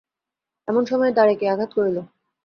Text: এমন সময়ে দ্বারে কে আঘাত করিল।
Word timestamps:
এমন 0.67 0.83
সময়ে 0.85 1.15
দ্বারে 1.15 1.33
কে 1.39 1.45
আঘাত 1.53 1.71
করিল। 1.77 1.97